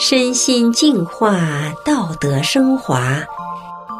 [0.00, 1.40] 身心净化，
[1.84, 3.18] 道德升华。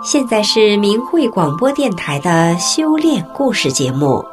[0.04, 4.24] 现在是明慧广播电台的修炼故事节目。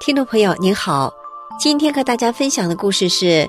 [0.00, 1.14] 听众朋友您好，
[1.60, 3.48] 今天和大家分享的故事是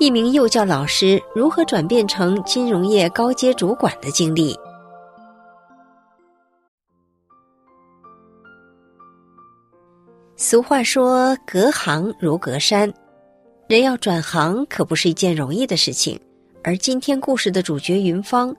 [0.00, 4.58] 一名幼教老师如何转变成金融业高阶主管的经历。
[10.40, 12.94] 俗话说：“隔行如隔山，
[13.66, 16.20] 人要转行可不是一件容易的事情。”
[16.62, 18.54] 而今天故事的主角云芳，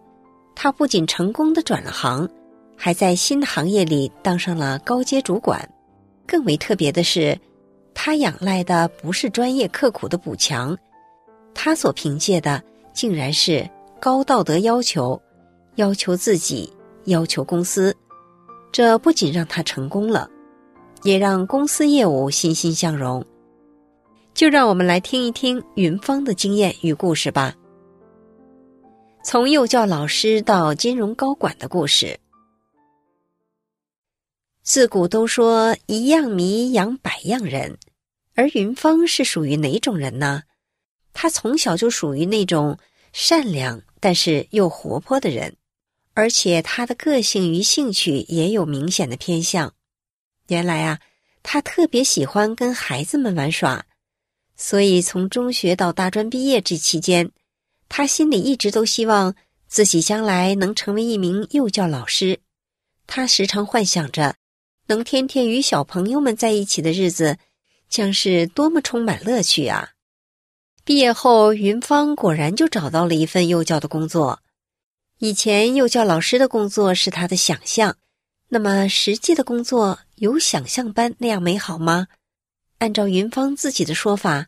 [0.56, 2.30] 她不仅成功的转了行，
[2.76, 5.70] 还在新行业里当上了高阶主管。
[6.28, 7.40] 更为特别的是，
[7.94, 10.78] 她仰赖的不是专业刻苦的补强，
[11.54, 13.66] 她所凭借的竟然是
[14.02, 15.22] 高道德要求，
[15.76, 16.74] 要求自己，
[17.06, 17.96] 要求公司。
[18.70, 20.30] 这不仅让她成功了。
[21.04, 23.26] 也让公司业务欣欣向荣。
[24.34, 27.56] 就让我们来听一听云芳的经验与故事吧。
[29.24, 32.18] 从幼教老师到金融高管的故事。
[34.64, 37.78] 自古都说一样米养百样人，
[38.36, 40.44] 而云芳是属于哪种人呢？
[41.12, 42.78] 她从小就属于那种
[43.12, 45.58] 善良但是又活泼的人，
[46.14, 49.74] 而且她的个性与兴趣也有明显的偏向。
[50.50, 51.00] 原来啊，
[51.42, 53.86] 他特别喜欢跟孩子们玩耍，
[54.56, 57.32] 所以从中学到大专毕业这期间，
[57.88, 59.36] 他心里一直都希望
[59.68, 62.40] 自己将来能成为一名幼教老师。
[63.08, 64.36] 他时常幻想着，
[64.88, 67.38] 能天天与小朋友们在一起的日子，
[67.90, 69.92] 将是多么充满乐趣啊！
[70.84, 74.40] 毕业后，云芳果然就找到了一份幼教的工作。
[75.20, 77.96] 以前幼教老师的工作是他的想象。
[78.52, 82.08] 那么实际的工作有想象般那样美好吗？
[82.80, 84.48] 按照云芳自己的说法，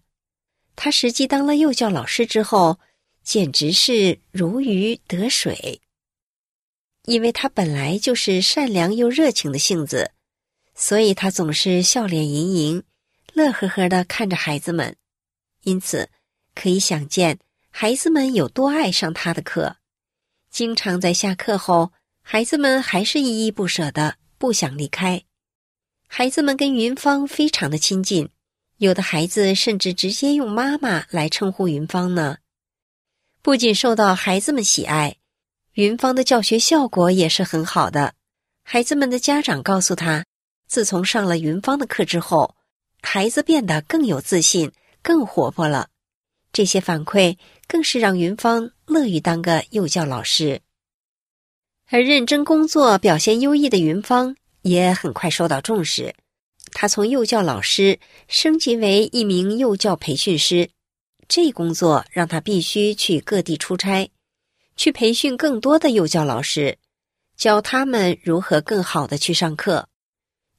[0.76, 2.80] 她实际当了幼教老师之后，
[3.24, 5.82] 简直是如鱼得水。
[7.06, 10.12] 因为她本来就是善良又热情的性子，
[10.74, 12.84] 所以她总是笑脸盈盈、
[13.34, 14.96] 乐呵呵的看着孩子们，
[15.62, 16.10] 因此
[16.56, 17.38] 可以想见
[17.70, 19.78] 孩子们有多爱上她的课，
[20.50, 21.92] 经常在下课后。
[22.22, 25.24] 孩子们还是依依不舍的，不想离开。
[26.08, 28.30] 孩子们跟云芳非常的亲近，
[28.78, 32.38] 有的孩子甚至直接用妈妈来称呼云芳呢。
[33.42, 35.18] 不仅受到孩子们喜爱，
[35.74, 38.14] 云芳的教学效果也是很好的。
[38.64, 40.26] 孩子们的家长告诉他，
[40.68, 42.56] 自从上了云芳的课之后，
[43.02, 44.72] 孩子变得更有自信、
[45.02, 45.90] 更活泼了。
[46.54, 47.38] 这些反馈
[47.68, 50.62] 更是让云芳乐于当个幼教老师。
[51.94, 56.16] 而认真工作、表现优异的云芳也很快受到重视。
[56.72, 60.70] 她从幼教老师升级为一名幼教培训师，
[61.28, 64.10] 这工作让她必须去各地出差，
[64.78, 66.78] 去培训更多的幼教老师，
[67.36, 69.90] 教他们如何更好的去上课。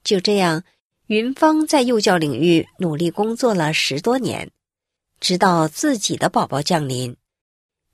[0.04, 0.64] 就这样，
[1.06, 4.50] 云芳在幼教领域努力工作了十多年，
[5.18, 7.16] 直到自己的宝宝降临。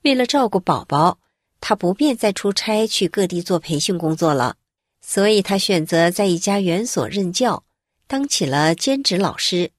[0.03, 1.21] 为了照顾宝宝。
[1.61, 4.57] 他不便再出差去各地做培训工作了，
[5.01, 7.65] 所以他选择在一家园所任教，
[8.07, 9.71] 当起了兼职老师。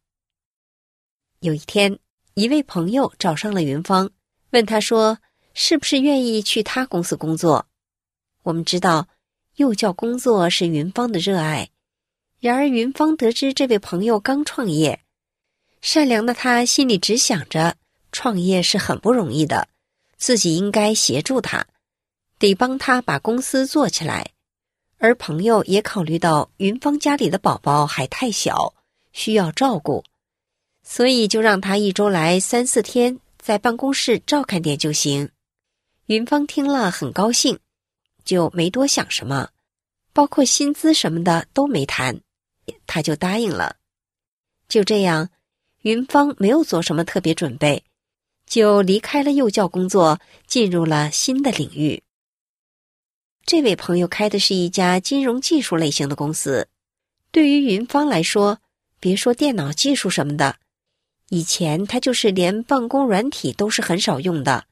[1.39, 1.97] 有一天，
[2.33, 4.09] 一位朋友找上了云芳，
[4.51, 5.19] 问他说
[5.55, 7.65] ：“是不是愿意去他公司工作？”
[8.43, 9.07] 我们知道，
[9.55, 11.69] 幼教工作是云芳的热爱。
[12.39, 15.01] 然而，云芳得知这位朋友刚创业，
[15.81, 17.75] 善良的他心里只想着
[18.11, 19.67] 创业是很不容易的。
[20.19, 21.65] 自己应该协助他，
[22.37, 24.31] 得帮他把公司做起来。
[24.99, 28.75] 而朋友也考虑到云芳家里的宝宝还太小，
[29.13, 30.03] 需要照顾，
[30.83, 35.31] 所以就让他一周来三四天，在办公室照看点就行。
[36.07, 37.59] 云芳听了很高兴，
[38.25, 39.49] 就没多想什么，
[40.11, 42.19] 包括薪资什么的都没谈，
[42.85, 43.77] 他就答应了。
[44.67, 45.29] 就这样，
[45.81, 47.85] 云芳没有做什么特别准备。
[48.49, 52.01] 就离开了幼教工作，进入了新的领域。
[53.45, 56.67] 这位朋友开的是一家金融技术类型的公司。
[57.31, 58.59] 对于云芳来说，
[58.99, 60.57] 别说电脑技术什么的，
[61.29, 64.65] 以前他就是连办公软体都是很少用的。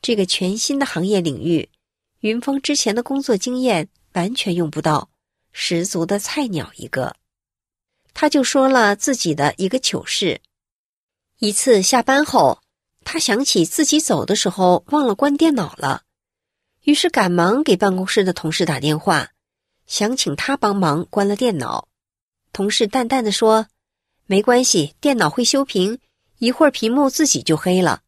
[0.00, 1.68] 这个全新的行业领域，
[2.20, 5.10] 云芳之前的工作经验完全用不到，
[5.50, 7.16] 十足的菜鸟一个。
[8.14, 10.40] 他就说了自己的一个糗事：
[11.40, 12.60] 一次下班后。
[13.10, 16.02] 他想起自己走的时候忘了关电脑了，
[16.82, 19.30] 于是赶忙给办公室的同事打电话，
[19.86, 21.88] 想请他帮忙关了电脑。
[22.52, 23.68] 同事淡淡的说
[24.28, 26.00] ：“没关系，电脑会修屏，
[26.36, 28.02] 一会儿屏幕自己就黑了。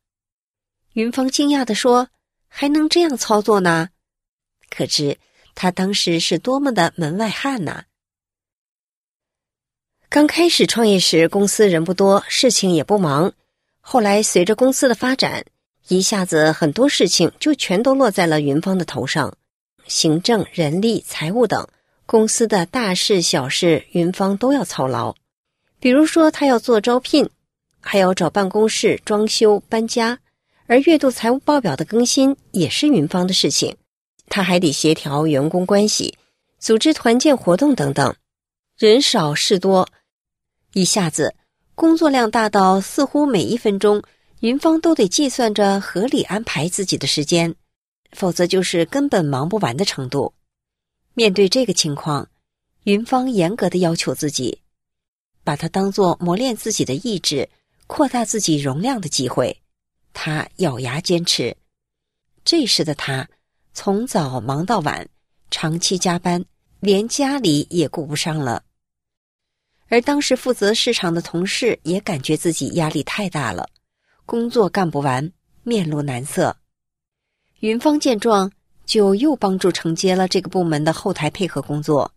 [0.93, 2.11] 云芳惊讶的说
[2.47, 3.88] ：“还能这样操作呢？”
[4.69, 5.19] 可知
[5.55, 7.87] 他当时是多么的门外汉呐！
[10.11, 13.32] 刚开始创业时，公司人不多，事情也不忙。
[13.93, 15.45] 后来随着公司的发展，
[15.89, 19.35] 一下子很多事情就全都落在了云芳的头上，
[19.89, 21.67] 行政、人力、财务等
[22.07, 25.17] 公司的大事小事，云芳都要操劳。
[25.81, 27.29] 比如说，他要做招聘，
[27.81, 30.21] 还要找办公室、装修、搬家，
[30.69, 33.77] 而月度财务报表的更新也是云芳的事情。
[34.29, 36.17] 他还得协调员工关系，
[36.61, 38.15] 组织团建活动等等，
[38.79, 39.89] 人少事多，
[40.75, 41.35] 一下子
[41.81, 44.03] 工作量大到似乎每一分钟
[44.41, 47.55] 云芳都得计算着合理安排自己的时间，
[48.12, 50.35] 否则就是根本忙不完的程度。
[51.15, 52.29] 面对这个情况，
[52.85, 54.61] 云芳严格的要求自己，
[55.43, 57.49] 把它当做磨练自己的意志、
[57.87, 59.56] 扩大自己容量的机会。
[60.12, 61.56] 他咬牙坚持。
[62.44, 63.26] 这时的他。
[63.73, 65.09] 从早忙到晚，
[65.50, 66.44] 长期加班，
[66.81, 68.65] 连家里也顾不上了。
[69.91, 73.69] 而当时负责市场的同事也感觉自己压力太大了，
[74.25, 75.33] 工作干不完，
[75.65, 76.57] 面露难色。
[77.59, 78.53] 云芳见状，
[78.87, 82.13] 就又帮助承接了这个部门的后台配合工作。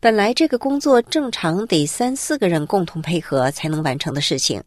[0.00, 4.62] 本来这个工作正常得三四个人共同配合才能完成的事情，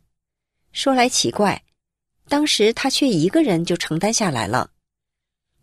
[0.72, 1.62] 说来奇怪，
[2.28, 4.72] 当时他却一个人就承担下来了。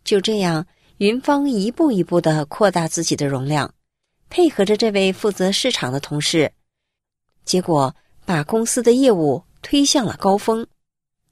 [0.05, 0.65] 就这样，
[0.99, 3.73] 云芳一步一步的扩大自己的容量，
[4.29, 6.51] 配合着这位负责市场的同事，
[7.45, 7.95] 结果
[8.25, 10.67] 把公司的业务推向了高峰，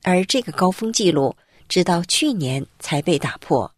[0.02, 1.36] 而这个高峰记录
[1.68, 3.74] 直到去年才被打破。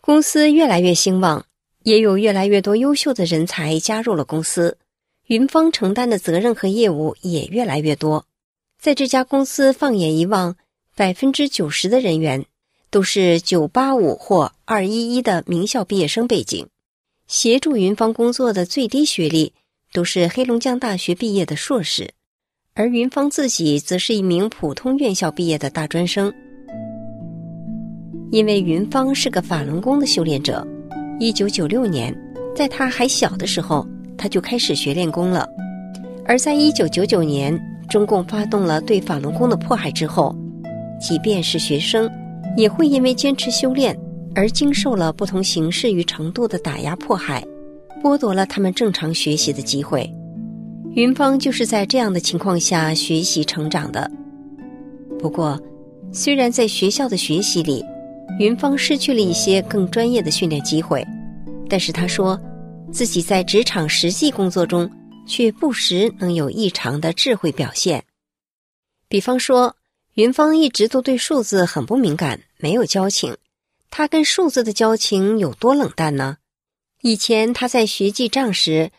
[0.00, 1.46] 公司越来越兴旺，
[1.82, 4.78] 也有越来越多优秀的人才加入了公司，
[5.26, 8.26] 云芳承担的责任和业务也越来越多。
[8.78, 10.56] 在这家公司，放眼一望，
[10.94, 12.46] 百分之九十的人员。
[12.90, 16.68] 都是九八五或二一一的名校毕业生背景，
[17.26, 19.50] 协助云芳工作的最低学历
[19.92, 22.10] 都是黑龙江大学毕业的硕士，
[22.74, 26.32] 而云芳自己则是一名普通院校毕业的大专生。
[28.30, 30.66] 因为云芳是个法轮功的修炼者，
[31.18, 32.14] 一九九六年，
[32.54, 33.86] 在他还小的时候，
[34.18, 35.48] 他就开始学练功了。
[36.26, 40.36] 而在一九九九年，中共发动了对法轮功的迫害之后，
[41.00, 42.10] 即便是学生。
[42.56, 43.98] 也会因为坚持修炼
[44.34, 47.44] 而经受了不同形式与程度的打压迫害，
[48.02, 50.10] 剥夺了他们正常学习的机会。
[50.94, 54.10] 云芳就是在这样的情况下学习成长的。
[55.18, 55.60] 不过，
[56.12, 57.84] 虽然在学校的学习里，
[58.38, 61.04] 云芳失去了一些更专业的训练机会，
[61.68, 62.40] 但是他说，
[62.92, 64.90] 自己在职场实际工作中
[65.26, 68.04] 却不时能有异常的智慧表现，
[69.08, 69.74] 比方说。
[70.14, 73.36] 云芳一直都对数字很不敏感，没有交情。
[73.96, 76.38] 他跟数字的交情有多冷淡呢？
[77.00, 78.90] 以前他在学记账时，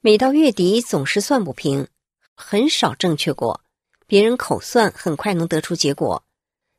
[0.00, 1.88] 每到月底总是算不平，
[2.34, 3.60] 很少正确过。
[4.06, 6.24] 别人口算很快能得出结果，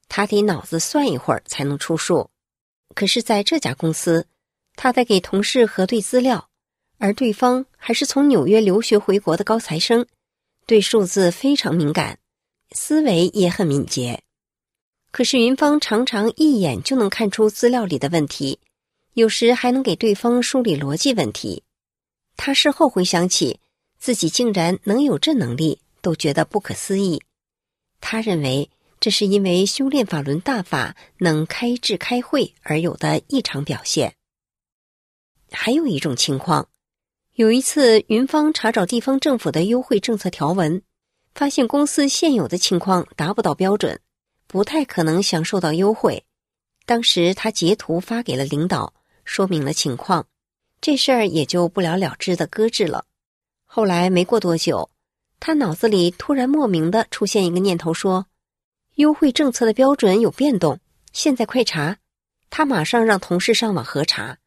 [0.07, 2.31] 他得脑子算一会儿才能出数。
[2.95, 4.25] 可是在这家公司，
[4.75, 6.49] 他在给同事核对资料，
[6.97, 10.07] 而对方还是从纽约留学回国的高材生，
[10.65, 12.17] 对数字非常敏感。
[12.71, 14.23] 思维也很敏捷，
[15.11, 18.59] 可是云芳常常一眼就能看出资料里的问题，
[19.13, 21.63] 有时还能给对方梳理逻辑问题。
[22.37, 23.59] 他事后回想起
[23.99, 27.21] 自己竟然能有这能力，都觉得不可思议。
[27.99, 34.15] 他认为这是因为修炼法轮大法能开智开会而有的异常表现。
[35.51, 36.69] 还有一种情况，
[37.35, 40.81] 有一次云芳查找地方政府的优惠政策条文。
[41.33, 44.01] 发现公司现有的情况达不到标准，
[44.51, 46.25] 不太可能享受到优惠。
[46.85, 48.93] 当时他截图发给了领导，
[49.23, 50.27] 说明了情况，
[50.81, 53.05] 这事儿也就不了了之的搁置了。
[53.63, 54.89] 后来没过多久，
[55.39, 58.25] 他脑子里突然莫名的出现一个念头，说
[58.95, 60.77] ：“优惠政策的标准有变动，
[61.13, 61.97] 现在快查！”
[62.51, 64.37] 他马上让同事上网核查，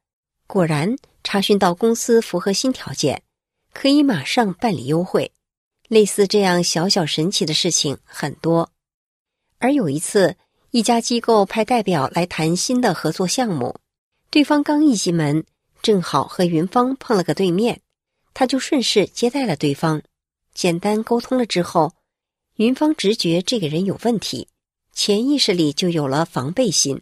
[0.46, 3.23] 果然查询到公司符合新条件，
[3.73, 5.32] 可以马上办理优惠。
[5.88, 8.70] 类似这样小小神奇的事情很多，
[9.58, 10.37] 而有一次，
[10.70, 13.76] 一家机构派代表来谈新的合作项目，
[14.30, 15.44] 对方刚一进门，
[15.82, 17.80] 正好和云芳碰了个对面，
[18.34, 20.02] 他就顺势接待了对方，
[20.52, 21.92] 简单沟通了之后，
[22.56, 24.49] 云芳直觉这个人有问题，
[24.92, 27.00] 潜意识里就有了防备心。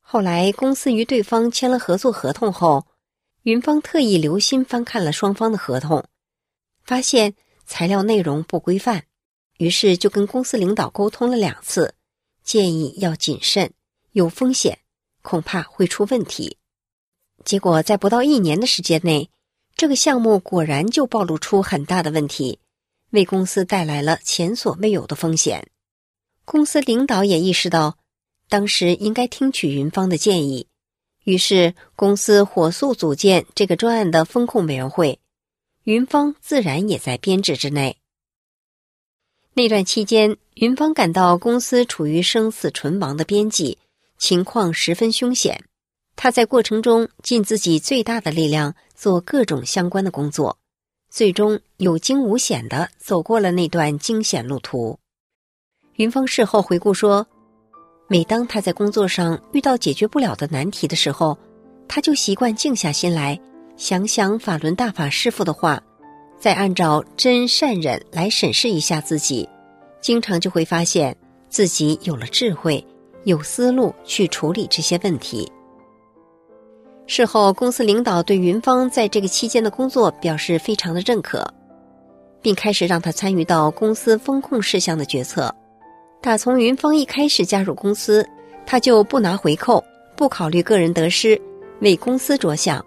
[0.00, 2.86] 后来公司与对方签了合作合同后，
[3.42, 6.04] 云芳特意留心翻看了双方的合同。
[6.84, 7.34] 发现
[7.66, 9.04] 材料内容不规范，
[9.58, 11.94] 于是就跟公司领导沟通了两次，
[12.42, 13.72] 建议要谨慎，
[14.12, 14.78] 有风险，
[15.22, 16.58] 恐怕会出问题。
[17.44, 19.30] 结果在不到一年的时间内，
[19.76, 22.58] 这个项目果然就暴露出很大的问题，
[23.10, 25.68] 为公司带来了前所未有的风险。
[26.44, 27.98] 公司领导也意识到，
[28.48, 30.66] 当时应该听取云芳的建议，
[31.24, 35.20] 于是公司火速组建这个专案的风控委员会，
[35.84, 37.98] 云芳自然也在编制之内。
[39.56, 43.78] 那段期间，云芳感到公司处于生死存亡的边际，
[44.18, 45.62] 情况十分凶险。
[46.16, 50.58] 他在过程中尽自己最大的力量做各种相关的工作，
[51.08, 54.98] 最终有惊无险的走过了那段惊险路途。
[55.94, 57.24] 云峰事后回顾说
[58.10, 61.38] ：“每当他在工作上遇到解决不了的难题的时候，
[61.86, 63.40] 他就习惯静下心来，
[63.76, 65.80] 想想法轮大法师父的话，
[66.44, 69.48] 再按照真善忍来审视一下自己，
[70.02, 71.16] 经常就会发现
[71.48, 72.86] 自己有了智慧，
[73.22, 75.50] 有思路去处理这些问题。”
[77.08, 81.50] 事后，公司领导对云芳在这个期间的工作表示非常的认可，
[82.42, 85.50] 并开始让他参与到公司风控事项的决策。
[86.20, 88.22] 打从云芳一开始加入公司，
[88.66, 89.82] 他就不拿回扣，
[90.14, 91.40] 不考虑个人得失，
[91.80, 92.84] 为公司着想。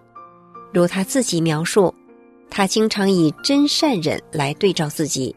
[0.71, 1.91] 如他自己描述，
[2.49, 5.35] 他经常以真善忍来对照自己。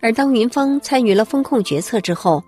[0.00, 2.42] 而当云芳参与了风控决策之后，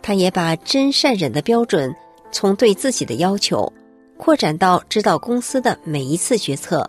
[0.00, 1.94] 他也把真善忍的标准
[2.32, 3.72] 从对自己的要求，
[4.16, 6.88] 扩展到指导公司的每一次决策，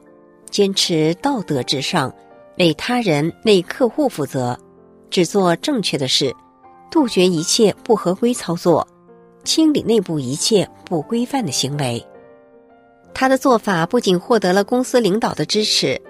[0.49, 2.13] 坚持道德至上，
[2.57, 4.57] 为他人、为客户负责，
[5.09, 6.35] 只做正确的事。
[6.91, 8.87] 杜绝一切不合规操作，
[9.43, 12.05] 清理内部一切不规范的行为。
[13.13, 16.01] 他的做法不仅获得了公司领导的支持，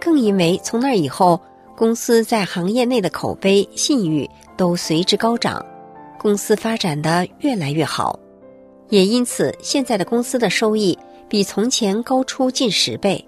[0.00, 1.40] 更因为从那以后，
[1.76, 5.64] 公司在行业内的口碑、信誉都随之高涨，
[6.18, 8.18] 公司发展的越来越好。
[8.88, 13.22] 也因此，现在的公司的收益比从前高出近十倍。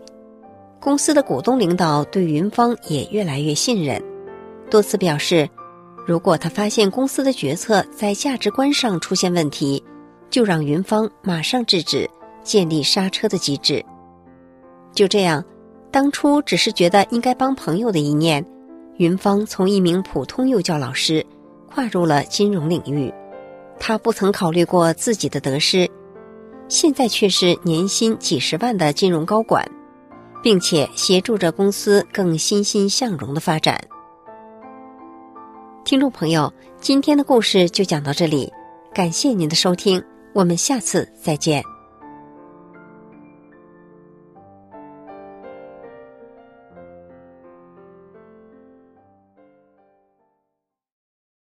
[0.81, 4.03] 公司的股东领导对云芳也越来越信任，
[4.71, 5.49] 多次表示。
[6.07, 9.81] 如果他发现公司的决策在价值观上出现问题，
[10.31, 12.09] 就让云芳马上制止，
[12.43, 13.85] 建立刹车的机制。
[14.93, 15.45] 就这样，
[15.91, 18.45] 当初只是觉得应该帮朋友的一念，
[18.97, 21.25] 云芳从一名普通幼教老师
[21.69, 23.13] 跨入了金融领域。
[23.79, 25.91] 他不曾考虑过自己的得失，
[26.69, 29.67] 现在却是年薪几十万的金融高管，
[30.43, 33.81] 并且协助着公司更欣欣向荣的发展。
[35.83, 38.53] 听众朋友，今天的故事就讲到这里，
[38.95, 40.01] 感谢您的收听，
[40.35, 41.65] 我们下次再见。